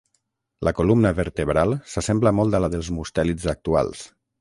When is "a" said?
2.61-2.65